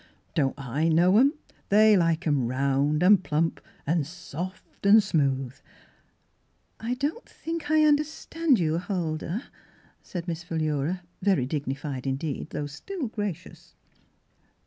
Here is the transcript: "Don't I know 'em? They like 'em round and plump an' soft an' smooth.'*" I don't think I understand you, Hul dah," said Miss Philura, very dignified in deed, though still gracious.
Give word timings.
"Don't 0.33 0.57
I 0.57 0.87
know 0.89 1.19
'em? 1.19 1.33
They 1.69 1.95
like 1.95 2.25
'em 2.25 2.47
round 2.47 3.03
and 3.03 3.23
plump 3.23 3.61
an' 3.85 4.03
soft 4.03 4.83
an' 4.83 4.99
smooth.'*" 4.99 5.59
I 6.89 6.95
don't 6.95 7.29
think 7.29 7.69
I 7.69 7.83
understand 7.85 8.57
you, 8.57 8.79
Hul 8.79 9.17
dah," 9.17 9.41
said 10.01 10.27
Miss 10.27 10.41
Philura, 10.41 11.03
very 11.21 11.45
dignified 11.45 12.07
in 12.07 12.15
deed, 12.15 12.49
though 12.49 12.65
still 12.65 13.09
gracious. 13.09 13.75